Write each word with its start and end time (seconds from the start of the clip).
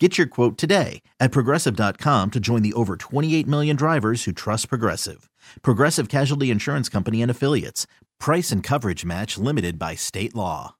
Get 0.00 0.18
your 0.18 0.26
quote 0.26 0.58
today 0.58 1.02
at 1.20 1.30
progressive.com 1.30 2.32
to 2.32 2.40
join 2.40 2.62
the 2.62 2.72
over 2.72 2.96
28 2.96 3.46
million 3.46 3.76
drivers 3.76 4.24
who 4.24 4.32
trust 4.32 4.68
Progressive. 4.68 5.30
Progressive 5.62 6.08
Casualty 6.08 6.50
Insurance 6.50 6.88
Company 6.88 7.22
and 7.22 7.30
Affiliates. 7.30 7.86
Price 8.18 8.50
and 8.50 8.60
coverage 8.60 9.04
match 9.04 9.38
limited 9.38 9.78
by 9.78 9.94
state 9.94 10.34
law. 10.34 10.74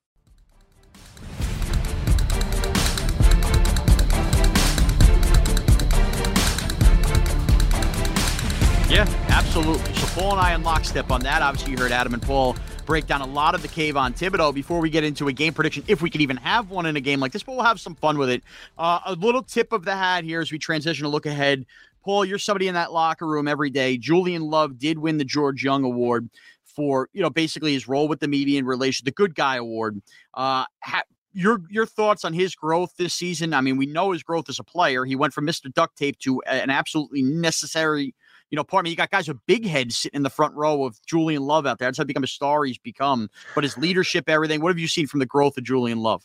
Yeah, 8.90 9.08
absolutely. 9.28 9.94
So 9.94 10.06
Paul 10.18 10.32
and 10.32 10.40
I 10.40 10.54
on 10.54 10.64
lockstep 10.64 11.12
on 11.12 11.20
that. 11.22 11.40
Obviously, 11.40 11.72
you 11.72 11.78
heard 11.78 11.92
Adam 11.92 12.14
and 12.14 12.22
Paul 12.22 12.56
break 12.84 13.06
down 13.06 13.20
a 13.20 13.26
lot 13.26 13.54
of 13.54 13.62
the 13.62 13.68
Kayvon 13.68 14.16
Thibodeaux 14.16 14.54
before 14.54 14.80
we 14.80 14.90
get 14.90 15.04
into 15.04 15.28
a 15.28 15.32
game 15.32 15.52
prediction, 15.52 15.84
if 15.88 16.02
we 16.02 16.10
could 16.10 16.20
even 16.20 16.36
have 16.36 16.70
one 16.70 16.86
in 16.86 16.96
a 16.96 17.00
game 17.00 17.20
like 17.20 17.32
this, 17.32 17.42
but 17.42 17.56
we'll 17.56 17.64
have 17.64 17.80
some 17.80 17.94
fun 17.94 18.18
with 18.18 18.30
it. 18.30 18.42
Uh, 18.78 19.00
a 19.06 19.14
little 19.14 19.42
tip 19.42 19.72
of 19.72 19.84
the 19.84 19.94
hat 19.94 20.24
here 20.24 20.40
as 20.40 20.52
we 20.52 20.58
transition 20.58 21.04
to 21.04 21.08
look 21.08 21.26
ahead. 21.26 21.66
Paul, 22.04 22.24
you're 22.24 22.38
somebody 22.38 22.68
in 22.68 22.74
that 22.74 22.92
locker 22.92 23.26
room 23.26 23.48
every 23.48 23.70
day. 23.70 23.96
Julian 23.96 24.42
Love 24.42 24.78
did 24.78 24.98
win 24.98 25.16
the 25.16 25.24
George 25.24 25.64
Young 25.64 25.84
Award 25.84 26.28
for, 26.64 27.08
you 27.12 27.22
know, 27.22 27.30
basically 27.30 27.72
his 27.72 27.88
role 27.88 28.08
with 28.08 28.20
the 28.20 28.28
media 28.28 28.58
in 28.58 28.66
relation, 28.66 29.04
the 29.04 29.12
Good 29.12 29.34
Guy 29.34 29.56
Award. 29.56 30.02
Uh, 30.34 30.64
ha- 30.82 31.04
your 31.32 31.62
your 31.68 31.86
thoughts 31.86 32.24
on 32.24 32.32
his 32.32 32.54
growth 32.54 32.92
this 32.96 33.12
season? 33.12 33.54
I 33.54 33.60
mean, 33.60 33.76
we 33.76 33.86
know 33.86 34.12
his 34.12 34.22
growth 34.22 34.48
as 34.48 34.58
a 34.58 34.64
player. 34.64 35.04
He 35.04 35.16
went 35.16 35.32
from 35.32 35.46
Mr. 35.46 35.72
Duct 35.72 35.96
Tape 35.96 36.18
to 36.20 36.40
an 36.42 36.70
absolutely 36.70 37.22
necessary 37.22 38.14
you 38.54 38.56
know, 38.56 38.62
part 38.62 38.82
of 38.82 38.84
me, 38.84 38.90
you 38.90 38.96
got 38.96 39.10
guys 39.10 39.26
with 39.26 39.44
big 39.48 39.66
heads 39.66 39.96
sitting 39.96 40.18
in 40.18 40.22
the 40.22 40.30
front 40.30 40.54
row 40.54 40.84
of 40.84 41.04
Julian 41.06 41.42
Love 41.42 41.66
out 41.66 41.80
there. 41.80 41.88
That's 41.88 41.98
how 41.98 42.04
become 42.04 42.22
a 42.22 42.28
star 42.28 42.64
he's 42.64 42.78
become. 42.78 43.28
But 43.52 43.64
his 43.64 43.76
leadership, 43.76 44.28
everything. 44.28 44.60
What 44.60 44.68
have 44.68 44.78
you 44.78 44.86
seen 44.86 45.08
from 45.08 45.18
the 45.18 45.26
growth 45.26 45.58
of 45.58 45.64
Julian 45.64 45.98
Love? 45.98 46.22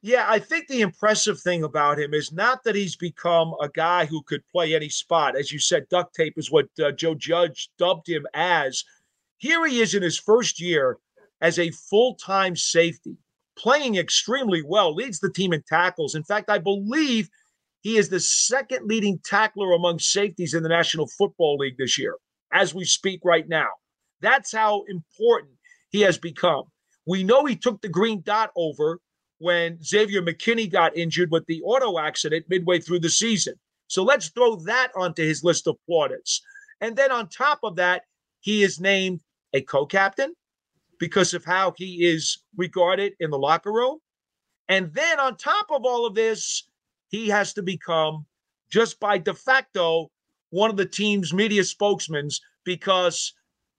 Yeah, 0.00 0.24
I 0.26 0.38
think 0.38 0.66
the 0.66 0.80
impressive 0.80 1.38
thing 1.38 1.64
about 1.64 1.98
him 1.98 2.14
is 2.14 2.32
not 2.32 2.64
that 2.64 2.74
he's 2.74 2.96
become 2.96 3.54
a 3.60 3.68
guy 3.68 4.06
who 4.06 4.22
could 4.22 4.46
play 4.46 4.74
any 4.74 4.88
spot. 4.88 5.36
As 5.36 5.52
you 5.52 5.58
said, 5.58 5.86
duct 5.90 6.14
tape 6.14 6.38
is 6.38 6.50
what 6.50 6.68
uh, 6.82 6.90
Joe 6.92 7.14
Judge 7.14 7.68
dubbed 7.78 8.08
him 8.08 8.26
as. 8.32 8.82
Here 9.36 9.66
he 9.66 9.82
is 9.82 9.94
in 9.94 10.02
his 10.02 10.18
first 10.18 10.62
year 10.62 10.96
as 11.42 11.58
a 11.58 11.70
full 11.70 12.14
time 12.14 12.56
safety, 12.56 13.18
playing 13.58 13.96
extremely 13.96 14.62
well, 14.62 14.94
leads 14.94 15.20
the 15.20 15.30
team 15.30 15.52
in 15.52 15.62
tackles. 15.68 16.14
In 16.14 16.24
fact, 16.24 16.48
I 16.48 16.56
believe 16.56 17.28
he 17.88 17.96
is 17.96 18.10
the 18.10 18.20
second 18.20 18.86
leading 18.86 19.18
tackler 19.24 19.72
among 19.72 19.98
safeties 19.98 20.52
in 20.52 20.62
the 20.62 20.68
National 20.68 21.06
Football 21.06 21.56
League 21.56 21.78
this 21.78 21.96
year, 21.96 22.16
as 22.52 22.74
we 22.74 22.84
speak 22.84 23.18
right 23.24 23.48
now. 23.48 23.68
That's 24.20 24.52
how 24.52 24.82
important 24.90 25.52
he 25.88 26.02
has 26.02 26.18
become. 26.18 26.64
We 27.06 27.24
know 27.24 27.46
he 27.46 27.56
took 27.56 27.80
the 27.80 27.88
green 27.88 28.20
dot 28.20 28.50
over 28.56 29.00
when 29.38 29.82
Xavier 29.82 30.20
McKinney 30.20 30.70
got 30.70 30.98
injured 30.98 31.30
with 31.30 31.46
the 31.46 31.62
auto 31.62 31.98
accident 31.98 32.44
midway 32.50 32.78
through 32.78 32.98
the 33.00 33.08
season. 33.08 33.54
So 33.86 34.02
let's 34.02 34.28
throw 34.28 34.56
that 34.56 34.92
onto 34.94 35.22
his 35.22 35.42
list 35.42 35.66
of 35.66 35.78
plaudits. 35.88 36.42
And 36.82 36.94
then 36.94 37.10
on 37.10 37.30
top 37.30 37.60
of 37.62 37.76
that, 37.76 38.02
he 38.40 38.62
is 38.62 38.78
named 38.78 39.22
a 39.54 39.62
co 39.62 39.86
captain 39.86 40.34
because 40.98 41.32
of 41.32 41.42
how 41.42 41.72
he 41.78 42.06
is 42.06 42.42
regarded 42.54 43.14
in 43.18 43.30
the 43.30 43.38
locker 43.38 43.72
room. 43.72 43.96
And 44.68 44.92
then 44.92 45.18
on 45.18 45.38
top 45.38 45.68
of 45.70 45.86
all 45.86 46.04
of 46.04 46.14
this, 46.14 46.68
he 47.08 47.28
has 47.28 47.52
to 47.54 47.62
become 47.62 48.26
just 48.70 49.00
by 49.00 49.18
de 49.18 49.34
facto 49.34 50.10
one 50.50 50.70
of 50.70 50.76
the 50.76 50.86
team's 50.86 51.32
media 51.32 51.64
spokesmen 51.64 52.28
because 52.64 53.34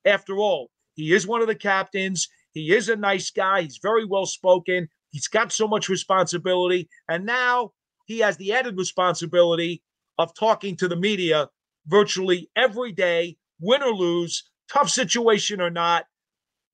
after 0.05 0.37
all 0.37 0.69
he 0.95 1.13
is 1.13 1.25
one 1.25 1.41
of 1.41 1.47
the 1.47 1.55
captains. 1.55 2.27
He 2.51 2.73
is 2.73 2.89
a 2.89 2.95
nice 2.95 3.29
guy. 3.29 3.61
He's 3.61 3.79
very 3.81 4.03
well 4.03 4.25
spoken. 4.25 4.89
He's 5.11 5.27
got 5.27 5.51
so 5.51 5.67
much 5.67 5.87
responsibility. 5.87 6.89
And 7.07 7.25
now 7.25 7.71
he 8.05 8.19
has 8.19 8.35
the 8.37 8.51
added 8.53 8.77
responsibility 8.77 9.81
of 10.17 10.33
talking 10.33 10.75
to 10.75 10.87
the 10.87 10.97
media 10.97 11.49
virtually 11.87 12.49
every 12.55 12.91
day 12.91 13.37
win 13.61 13.81
or 13.81 13.93
lose 13.93 14.43
tough 14.71 14.89
situation 14.89 15.61
or 15.61 15.69
not. 15.69 16.05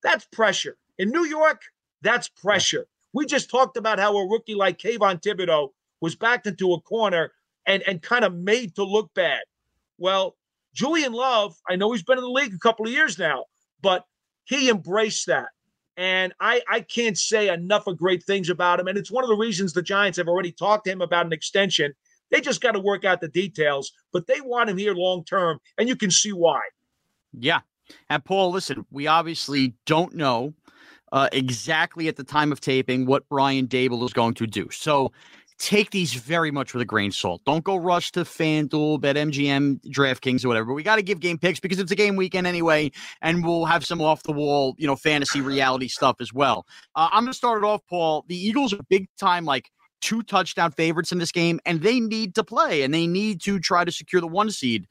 That's 0.02 0.26
pressure. 0.26 0.78
In 0.98 1.10
new 1.10 1.26
york 1.26 1.62
that's 2.02 2.28
pressure. 2.30 2.86
We 3.14 3.26
just 3.26 3.50
talked 3.50 3.78
about 3.78 4.00
how 4.00 4.16
a 4.16 4.28
rookie 4.30 4.56
like 4.56 4.78
Kayvon 4.78 5.22
Thibodeaux 5.22 5.70
was 6.02 6.16
backed 6.16 6.48
into 6.48 6.74
a 6.74 6.82
corner 6.82 7.32
and 7.66 7.82
and 7.84 8.02
kind 8.02 8.26
of 8.26 8.34
made 8.34 8.76
to 8.76 8.84
look 8.84 9.14
bad. 9.14 9.42
Well, 9.98 10.36
Julian 10.74 11.14
Love, 11.14 11.56
I 11.70 11.76
know 11.76 11.92
he's 11.92 12.04
been 12.04 12.18
in 12.18 12.24
the 12.24 12.30
league 12.30 12.54
a 12.54 12.60
couple 12.60 12.86
of 12.86 12.92
years 12.92 13.18
now, 13.18 13.46
but 13.82 14.06
he 14.44 14.70
embraced 14.70 15.28
that. 15.28 15.48
And 15.98 16.34
I, 16.42 16.62
I 16.70 16.82
can't 16.82 17.18
say 17.18 17.48
enough 17.48 17.88
of 17.88 17.98
great 17.98 18.24
things 18.24 18.50
about 18.50 18.82
him. 18.82 18.88
And 18.88 18.98
it's 18.98 19.12
one 19.12 19.24
of 19.24 19.30
the 19.30 19.38
reasons 19.38 19.72
the 19.72 19.82
Giants 19.82 20.18
have 20.18 20.28
already 20.28 20.52
talked 20.52 20.86
to 20.86 20.92
him 20.92 21.02
about 21.02 21.26
an 21.26 21.32
extension. 21.32 21.94
They 22.32 22.42
just 22.42 22.60
got 22.60 22.74
to 22.74 22.80
work 22.80 23.06
out 23.06 23.22
the 23.22 23.30
details, 23.30 23.94
but 24.12 24.28
they 24.28 24.42
want 24.42 24.70
him 24.70 24.78
here 24.78 24.94
long 24.94 25.24
term. 25.24 25.60
And 25.78 25.88
you 25.88 25.96
can 25.96 26.12
see 26.12 26.34
why. 26.34 26.60
Yeah. 27.32 27.62
And 28.10 28.26
Paul, 28.26 28.52
listen, 28.52 28.86
we 28.92 29.08
obviously 29.08 29.74
don't 29.86 30.14
know 30.16 30.54
uh, 31.14 31.30
exactly 31.32 32.10
at 32.10 32.18
the 32.18 32.24
time 32.24 32.52
of 32.52 32.60
taping 32.60 33.06
what 33.06 33.30
Brian 33.30 33.68
Daboll 33.68 34.04
is 34.04 34.12
going 34.12 34.34
to 34.34 34.48
do. 34.48 34.68
So 34.72 35.14
take 35.58 35.92
these 35.92 36.14
very 36.14 36.52
much 36.52 36.74
with 36.74 36.82
a 36.82 36.86
grain 36.86 37.10
of 37.10 37.16
salt. 37.16 37.42
Don't 37.46 37.64
go 37.64 37.76
rush 37.76 38.12
to 38.14 38.22
FanDuel, 38.22 39.00
BetMGM, 39.00 39.82
DraftKings, 39.88 40.44
or 40.44 40.50
whatever. 40.50 40.68
But 40.68 40.74
we 40.74 40.84
got 40.84 40.98
to 40.98 41.02
give 41.02 41.20
game 41.20 41.38
picks 41.38 41.60
because 41.60 41.80
it's 41.80 41.92
a 41.92 41.96
game 41.96 42.16
weekend 42.16 42.46
anyway, 42.46 42.92
and 43.22 43.44
we'll 43.44 43.66
have 43.66 43.86
some 43.86 44.02
off 44.02 44.24
the 44.24 44.32
wall, 44.32 44.76
you 44.78 44.88
know, 44.88 44.96
fantasy 44.96 45.42
reality 45.42 45.88
stuff 45.88 46.18
as 46.20 46.34
well. 46.34 46.66
Uh, 46.96 47.10
I'm 47.12 47.24
going 47.24 47.32
to 47.32 47.38
start 47.38 47.64
it 47.64 47.66
off, 47.66 47.82
Paul. 47.88 48.26
The 48.28 48.36
Eagles 48.36 48.74
are 48.74 48.80
big 48.90 49.08
time, 49.18 49.46
like 49.46 49.70
two 50.02 50.22
touchdown 50.24 50.72
favorites 50.72 51.12
in 51.12 51.18
this 51.18 51.32
game, 51.32 51.60
and 51.66 51.82
they 51.82 52.00
need 52.00 52.36
to 52.36 52.44
play 52.44 52.84
and 52.84 52.94
they 52.94 53.08
need 53.08 53.42
to 53.42 53.60
try 53.60 53.86
to 53.86 53.92
secure 53.92 54.22
the 54.22 54.28
one 54.28 54.52
seed. 54.52 54.88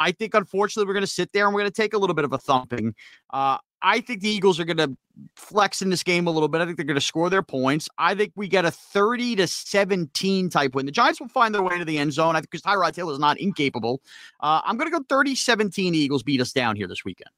I 0.00 0.12
think, 0.12 0.34
unfortunately, 0.34 0.86
we're 0.86 0.94
going 0.94 1.06
to 1.06 1.10
sit 1.10 1.32
there 1.32 1.46
and 1.46 1.54
we're 1.54 1.62
going 1.62 1.72
to 1.72 1.82
take 1.82 1.92
a 1.92 1.98
little 1.98 2.14
bit 2.14 2.24
of 2.24 2.32
a 2.32 2.38
thumping. 2.38 2.94
Uh, 3.30 3.58
I 3.82 4.00
think 4.00 4.20
the 4.20 4.28
Eagles 4.28 4.58
are 4.58 4.64
going 4.64 4.78
to 4.78 4.96
flex 5.36 5.82
in 5.82 5.90
this 5.90 6.02
game 6.02 6.26
a 6.26 6.30
little 6.30 6.48
bit. 6.48 6.60
I 6.60 6.64
think 6.64 6.76
they're 6.76 6.86
going 6.86 6.96
to 6.96 7.00
score 7.00 7.30
their 7.30 7.42
points. 7.42 7.88
I 7.98 8.14
think 8.14 8.32
we 8.36 8.48
get 8.48 8.64
a 8.64 8.70
30 8.70 9.36
to 9.36 9.46
17 9.46 10.50
type 10.50 10.74
win. 10.74 10.86
The 10.86 10.92
Giants 10.92 11.20
will 11.20 11.28
find 11.28 11.54
their 11.54 11.62
way 11.62 11.74
into 11.74 11.84
the 11.84 11.98
end 11.98 12.12
zone. 12.12 12.36
I 12.36 12.40
think 12.40 12.50
because 12.50 12.62
Tyrod 12.62 12.92
Taylor 12.92 13.12
is 13.12 13.18
not 13.18 13.38
incapable. 13.38 14.00
Uh, 14.40 14.60
I'm 14.64 14.76
going 14.76 14.90
to 14.90 14.96
go 14.96 15.04
30 15.08 15.34
17 15.34 15.94
Eagles 15.94 16.22
beat 16.22 16.40
us 16.40 16.52
down 16.52 16.76
here 16.76 16.88
this 16.88 17.04
weekend. 17.04 17.30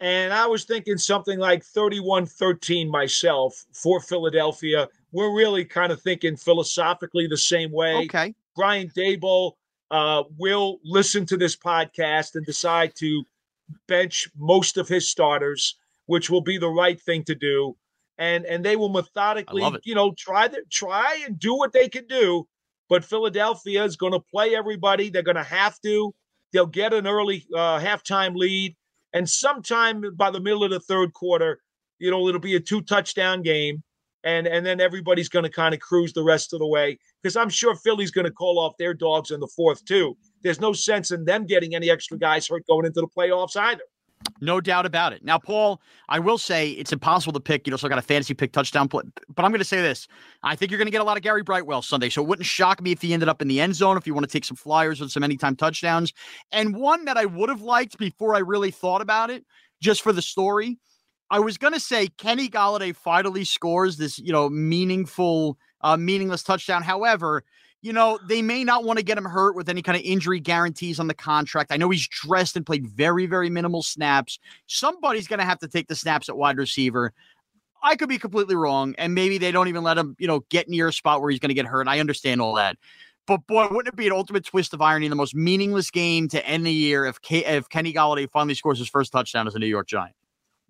And 0.00 0.32
I 0.32 0.46
was 0.46 0.64
thinking 0.64 0.96
something 0.96 1.38
like 1.38 1.64
31 1.64 2.26
13 2.26 2.88
myself 2.88 3.64
for 3.72 4.00
Philadelphia. 4.00 4.88
We're 5.10 5.34
really 5.34 5.64
kind 5.64 5.90
of 5.90 6.00
thinking 6.00 6.36
philosophically 6.36 7.26
the 7.26 7.36
same 7.36 7.72
way. 7.72 7.94
Okay. 8.04 8.34
Brian 8.54 8.90
Daboll 8.90 9.52
uh, 9.90 10.22
will 10.36 10.78
listen 10.84 11.26
to 11.26 11.36
this 11.36 11.56
podcast 11.56 12.36
and 12.36 12.46
decide 12.46 12.94
to 12.96 13.24
bench 13.86 14.28
most 14.36 14.76
of 14.76 14.88
his 14.88 15.08
starters, 15.08 15.76
which 16.06 16.30
will 16.30 16.40
be 16.40 16.58
the 16.58 16.68
right 16.68 17.00
thing 17.00 17.24
to 17.24 17.34
do. 17.34 17.76
And 18.18 18.44
and 18.46 18.64
they 18.64 18.76
will 18.76 18.88
methodically, 18.88 19.62
you 19.84 19.94
know, 19.94 20.12
try 20.18 20.48
to 20.48 20.62
try 20.70 21.22
and 21.24 21.38
do 21.38 21.54
what 21.54 21.72
they 21.72 21.88
can 21.88 22.06
do. 22.06 22.48
But 22.88 23.04
Philadelphia 23.04 23.84
is 23.84 23.96
going 23.96 24.12
to 24.12 24.20
play 24.20 24.56
everybody. 24.56 25.10
They're 25.10 25.22
going 25.22 25.36
to 25.36 25.42
have 25.42 25.80
to. 25.82 26.14
They'll 26.52 26.66
get 26.66 26.94
an 26.94 27.06
early 27.06 27.46
uh, 27.54 27.78
halftime 27.78 28.34
lead, 28.34 28.74
and 29.12 29.28
sometime 29.28 30.02
by 30.16 30.30
the 30.30 30.40
middle 30.40 30.64
of 30.64 30.70
the 30.70 30.80
third 30.80 31.12
quarter, 31.12 31.60
you 31.98 32.10
know, 32.10 32.26
it'll 32.26 32.40
be 32.40 32.56
a 32.56 32.60
two 32.60 32.80
touchdown 32.80 33.42
game, 33.42 33.82
and 34.24 34.46
and 34.46 34.64
then 34.64 34.80
everybody's 34.80 35.28
going 35.28 35.44
to 35.44 35.50
kind 35.50 35.74
of 35.74 35.80
cruise 35.80 36.12
the 36.12 36.24
rest 36.24 36.52
of 36.54 36.58
the 36.58 36.66
way 36.66 36.98
because 37.22 37.36
I'm 37.36 37.50
sure 37.50 37.76
Philly's 37.76 38.10
going 38.10 38.24
to 38.24 38.32
call 38.32 38.58
off 38.58 38.76
their 38.78 38.94
dogs 38.94 39.30
in 39.30 39.40
the 39.40 39.48
fourth 39.54 39.84
too 39.84 40.16
there's 40.42 40.60
no 40.60 40.72
sense 40.72 41.10
in 41.10 41.24
them 41.24 41.46
getting 41.46 41.74
any 41.74 41.90
extra 41.90 42.18
guys 42.18 42.48
hurt 42.48 42.66
going 42.66 42.86
into 42.86 43.00
the 43.00 43.08
playoffs 43.08 43.56
either. 43.56 43.82
No 44.40 44.60
doubt 44.60 44.84
about 44.84 45.12
it. 45.12 45.24
Now, 45.24 45.38
Paul, 45.38 45.80
I 46.08 46.18
will 46.18 46.38
say 46.38 46.70
it's 46.70 46.92
impossible 46.92 47.32
to 47.34 47.40
pick. 47.40 47.66
You 47.66 47.70
know, 47.70 47.76
so 47.76 47.86
I 47.86 47.88
got 47.88 47.98
a 47.98 48.02
fantasy 48.02 48.34
pick 48.34 48.52
touchdown 48.52 48.88
play, 48.88 49.04
but 49.34 49.44
I'm 49.44 49.50
going 49.50 49.60
to 49.60 49.64
say 49.64 49.80
this: 49.80 50.08
I 50.42 50.56
think 50.56 50.70
you're 50.70 50.78
going 50.78 50.86
to 50.86 50.92
get 50.92 51.00
a 51.00 51.04
lot 51.04 51.16
of 51.16 51.22
Gary 51.22 51.42
Brightwell 51.42 51.82
Sunday. 51.82 52.08
So 52.08 52.22
it 52.22 52.28
wouldn't 52.28 52.46
shock 52.46 52.82
me 52.82 52.92
if 52.92 53.00
he 53.00 53.12
ended 53.12 53.28
up 53.28 53.42
in 53.42 53.48
the 53.48 53.60
end 53.60 53.74
zone. 53.74 53.96
If 53.96 54.06
you 54.06 54.14
want 54.14 54.28
to 54.28 54.32
take 54.32 54.44
some 54.44 54.56
flyers 54.56 55.00
with 55.00 55.10
some 55.10 55.22
anytime 55.22 55.56
touchdowns, 55.56 56.12
and 56.52 56.76
one 56.76 57.04
that 57.04 57.16
I 57.16 57.26
would 57.26 57.48
have 57.48 57.62
liked 57.62 57.98
before 57.98 58.34
I 58.34 58.40
really 58.40 58.70
thought 58.70 59.00
about 59.00 59.30
it, 59.30 59.44
just 59.80 60.02
for 60.02 60.12
the 60.12 60.22
story, 60.22 60.78
I 61.30 61.40
was 61.40 61.58
going 61.58 61.74
to 61.74 61.80
say 61.80 62.08
Kenny 62.08 62.48
Golladay 62.48 62.94
finally 62.94 63.44
scores 63.44 63.96
this, 63.96 64.18
you 64.18 64.32
know, 64.32 64.48
meaningful, 64.48 65.58
uh, 65.82 65.96
meaningless 65.96 66.42
touchdown. 66.42 66.82
However, 66.82 67.44
you 67.80 67.92
know, 67.92 68.18
they 68.26 68.42
may 68.42 68.64
not 68.64 68.84
want 68.84 68.98
to 68.98 69.04
get 69.04 69.16
him 69.16 69.24
hurt 69.24 69.54
with 69.54 69.68
any 69.68 69.82
kind 69.82 69.96
of 69.96 70.02
injury 70.04 70.40
guarantees 70.40 70.98
on 70.98 71.06
the 71.06 71.14
contract. 71.14 71.72
I 71.72 71.76
know 71.76 71.90
he's 71.90 72.08
dressed 72.08 72.56
and 72.56 72.66
played 72.66 72.86
very, 72.86 73.26
very 73.26 73.50
minimal 73.50 73.82
snaps. 73.82 74.38
Somebody's 74.66 75.28
going 75.28 75.38
to 75.38 75.44
have 75.44 75.60
to 75.60 75.68
take 75.68 75.86
the 75.86 75.94
snaps 75.94 76.28
at 76.28 76.36
wide 76.36 76.58
receiver. 76.58 77.12
I 77.82 77.94
could 77.94 78.08
be 78.08 78.18
completely 78.18 78.56
wrong, 78.56 78.96
and 78.98 79.14
maybe 79.14 79.38
they 79.38 79.52
don't 79.52 79.68
even 79.68 79.84
let 79.84 79.96
him, 79.96 80.16
you 80.18 80.26
know, 80.26 80.40
get 80.48 80.68
near 80.68 80.88
a 80.88 80.92
spot 80.92 81.20
where 81.20 81.30
he's 81.30 81.38
going 81.38 81.50
to 81.50 81.54
get 81.54 81.66
hurt. 81.66 81.86
I 81.86 82.00
understand 82.00 82.40
all 82.40 82.54
that. 82.54 82.76
But 83.28 83.46
boy, 83.46 83.68
wouldn't 83.70 83.88
it 83.88 83.96
be 83.96 84.06
an 84.06 84.12
ultimate 84.12 84.44
twist 84.44 84.74
of 84.74 84.80
irony, 84.80 85.06
the 85.06 85.14
most 85.14 85.34
meaningless 85.34 85.90
game 85.90 86.28
to 86.28 86.44
end 86.44 86.66
the 86.66 86.72
year 86.72 87.04
if 87.04 87.20
K- 87.20 87.44
if 87.44 87.68
Kenny 87.68 87.92
Golladay 87.92 88.28
finally 88.30 88.54
scores 88.54 88.78
his 88.78 88.88
first 88.88 89.12
touchdown 89.12 89.46
as 89.46 89.54
a 89.54 89.58
New 89.58 89.66
York 89.66 89.86
Giant? 89.86 90.16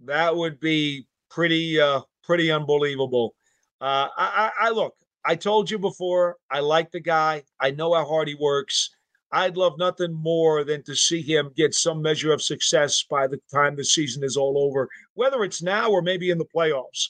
That 0.05 0.37
would 0.37 0.61
be 0.61 1.07
pretty 1.31 1.81
uh, 1.81 2.01
pretty 2.25 2.51
unbelievable. 2.51 3.35
Uh, 3.81 4.09
I, 4.17 4.51
I, 4.61 4.67
I 4.67 4.71
look. 4.71 4.95
I 5.29 5.35
told 5.35 5.71
you 5.71 5.79
before. 5.79 6.37
I 6.51 6.61
like 6.61 6.91
the 6.91 7.01
guy. 7.01 7.43
I 7.61 7.71
know 7.71 7.93
how 7.93 8.07
hard 8.07 8.29
he 8.29 8.35
works. 8.35 8.89
I'd 9.31 9.59
love 9.59 9.75
nothing 9.77 10.15
more 10.15 10.65
than 10.65 10.83
to 10.85 10.95
see 10.95 11.21
him 11.21 11.51
get 11.55 11.75
some 11.75 12.01
measure 12.01 12.33
of 12.33 12.41
success 12.41 13.03
by 13.03 13.27
the 13.27 13.39
time 13.53 13.77
the 13.77 13.85
season 13.85 14.25
is 14.25 14.39
all 14.39 14.57
over, 14.57 14.89
whether 15.13 15.45
it's 15.45 15.63
now 15.63 15.91
or 15.91 16.01
maybe 16.01 16.31
in 16.31 16.39
the 16.39 16.47
playoffs. 16.47 17.09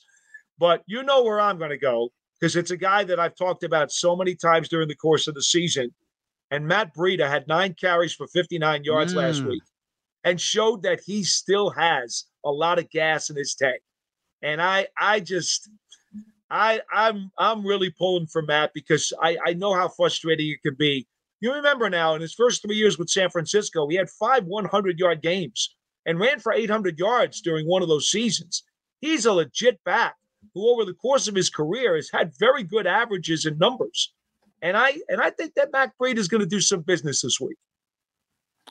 But 0.59 0.83
you 0.87 1.05
know 1.05 1.23
where 1.23 1.41
I'm 1.41 1.59
going 1.59 1.71
to 1.71 1.79
go 1.79 2.09
because 2.41 2.57
it's 2.57 2.73
a 2.73 2.77
guy 2.77 3.05
that 3.05 3.21
I've 3.21 3.37
talked 3.37 3.63
about 3.63 3.93
so 3.93 4.17
many 4.17 4.35
times 4.35 4.69
during 4.69 4.89
the 4.89 4.97
course 4.97 5.29
of 5.29 5.37
the 5.37 5.43
season. 5.43 5.95
And 6.51 6.67
Matt 6.67 6.97
Breida 6.97 7.29
had 7.29 7.47
nine 7.47 7.77
carries 7.81 8.15
for 8.15 8.27
59 8.27 8.83
yards 8.83 9.13
mm. 9.13 9.19
last 9.19 9.45
week 9.45 9.63
and 10.25 10.41
showed 10.41 10.83
that 10.83 11.03
he 11.07 11.23
still 11.23 11.71
has 11.71 12.25
a 12.45 12.51
lot 12.51 12.81
of 12.81 12.91
gas 12.91 13.31
in 13.31 13.37
his 13.37 13.55
tank. 13.55 13.81
And 14.43 14.61
I 14.61 14.89
I 14.99 15.21
just 15.21 15.71
I 16.51 16.81
I'm 16.93 17.31
I'm 17.39 17.67
really 17.67 17.91
pulling 17.91 18.27
for 18.27 18.43
Matt 18.43 18.73
because 18.75 19.13
I, 19.23 19.37
I 19.47 19.53
know 19.55 19.75
how 19.75 19.89
frustrating 19.89 20.49
it 20.49 20.63
can 20.63 20.77
be 20.79 21.07
you 21.41 21.53
remember 21.55 21.89
now, 21.89 22.15
in 22.15 22.21
his 22.21 22.35
first 22.35 22.63
three 22.63 22.77
years 22.77 22.99
with 22.99 23.11
San 23.11 23.31
Francisco, 23.31 23.87
he 23.89 23.97
had 23.97 24.11
five 24.11 24.45
100 24.45 24.99
yard 24.99 25.23
games 25.23 25.77
and 26.05 26.19
ran 26.19 26.41
for 26.41 26.53
800 26.53 26.99
yards 26.99 27.41
during 27.41 27.67
one 27.67 27.83
of 27.83 27.89
those 27.89 28.11
seasons. 28.11 28.65
He's 29.01 29.25
a 29.25 29.33
legit 29.33 29.83
back 29.85 30.17
who, 30.55 30.69
over 30.69 30.85
the 30.85 30.95
course 30.95 31.29
of 31.29 31.37
his 31.37 31.51
career, 31.51 31.95
has 31.95 32.11
had 32.13 32.33
very 32.39 32.65
good 32.65 32.87
averages 32.87 33.45
and 33.45 33.59
numbers. 33.59 34.13
And 34.63 34.77
I 34.77 34.99
and 35.09 35.21
I 35.21 35.31
think 35.31 35.55
that 35.55 35.73
Matt 35.73 35.93
Breida 36.01 36.19
is 36.19 36.27
going 36.27 36.41
to 36.41 36.47
do 36.47 36.61
some 36.61 36.81
business 36.81 37.23
this 37.23 37.39
week. 37.41 37.57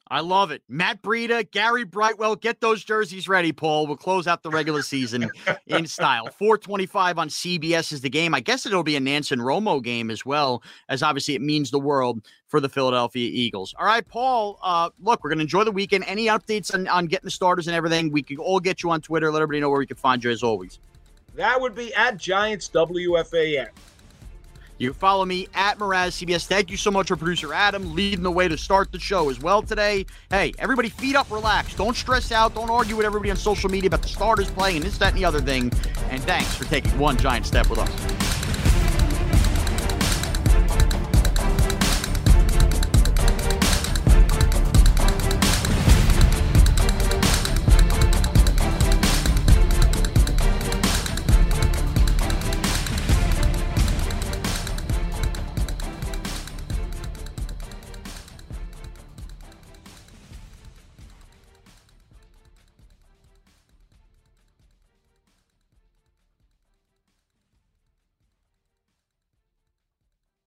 I 0.10 0.22
love 0.22 0.52
it. 0.52 0.62
Matt 0.70 1.02
Breida, 1.02 1.50
Gary 1.52 1.84
Brightwell, 1.84 2.36
get 2.36 2.62
those 2.62 2.84
jerseys 2.84 3.28
ready, 3.28 3.52
Paul. 3.52 3.88
We'll 3.88 3.98
close 3.98 4.28
out 4.28 4.44
the 4.44 4.50
regular 4.50 4.82
season 4.82 5.30
in 5.68 5.86
style. 5.86 6.28
425 6.28 7.18
on 7.18 7.30
CBS 7.30 7.92
is 7.92 8.02
the 8.02 8.10
game. 8.10 8.34
I 8.34 8.40
guess 8.40 8.66
it'll 8.66 8.84
be 8.84 8.96
a 8.96 9.00
Nance 9.00 9.32
and 9.32 9.42
Romo 9.42 9.82
game 9.82 10.10
as 10.10 10.26
well, 10.26 10.64
as 10.90 11.04
obviously 11.04 11.36
it 11.36 11.42
means 11.42 11.72
the 11.72 11.80
world 11.80 12.26
for 12.48 12.60
the 12.60 12.70
Philadelphia 12.70 13.30
Eagles. 13.32 13.74
All 13.78 13.86
right, 13.86 14.08
Paul, 14.08 14.60
uh, 14.64 14.90
look, 15.00 15.24
we're 15.24 15.30
going 15.30 15.40
to 15.40 15.44
enjoy 15.44 15.64
the 15.64 15.72
weekend. 15.72 16.06
Any 16.08 16.28
updates 16.28 16.74
on, 16.74 16.88
on 16.88 17.08
getting 17.08 17.28
the 17.28 17.32
starters 17.32 17.68
and 17.68 17.76
everything? 17.76 18.12
We 18.12 18.24
can 18.24 18.38
all 18.38 18.60
get 18.60 18.84
you 18.84 18.92
on 18.92 19.02
Twitter. 19.02 19.32
Let 19.32 19.42
everybody 19.42 19.60
know 19.60 19.70
where 19.70 19.80
we 19.80 19.88
can 19.88 19.98
find 19.98 20.24
you 20.24 20.32
as 20.32 20.44
always. 20.44 20.80
That 21.36 21.60
would 21.60 21.76
be 21.76 21.94
at 21.94 22.18
Giants 22.18 22.70
WFAN. 22.74 23.70
You 24.78 24.92
can 24.92 25.00
follow 25.00 25.26
me 25.26 25.48
at 25.54 25.80
Mraz 25.80 26.24
CBS. 26.24 26.46
Thank 26.46 26.70
you 26.70 26.78
so 26.78 26.92
much 26.92 27.08
for 27.08 27.16
producer 27.16 27.54
Adam 27.54 27.96
leading 27.96 28.24
the 28.24 28.32
way 28.32 28.48
to 28.48 28.58
start 28.58 28.92
the 28.92 29.00
show 29.00 29.30
as 29.30 29.40
well 29.40 29.62
today. 29.62 30.06
Hey, 30.30 30.54
everybody, 30.60 30.90
feet 30.90 31.16
up, 31.16 31.30
relax. 31.32 31.74
Don't 31.76 31.96
stress 31.96 32.32
out. 32.32 32.54
Don't 32.54 32.70
argue 32.70 32.96
with 32.96 33.06
everybody 33.06 33.32
on 33.32 33.38
social 33.38 33.70
media 33.70 33.88
about 33.88 34.04
the 34.04 34.08
starters 34.08 34.50
playing 34.52 34.78
and 34.78 34.86
this, 34.86 34.98
that, 35.00 35.14
and 35.14 35.18
the 35.18 35.26
other 35.26 35.42
thing. 35.42 35.72
And 36.10 36.22
thanks 36.24 36.56
for 36.56 36.66
taking 36.66 36.98
one 37.00 37.18
giant 37.18 37.46
step 37.46 37.70
with 37.70 37.80
us. 37.80 38.37